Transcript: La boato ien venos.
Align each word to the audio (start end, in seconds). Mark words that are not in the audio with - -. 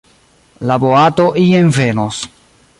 La 0.71 0.77
boato 0.85 1.27
ien 1.45 1.71
venos. 1.79 2.27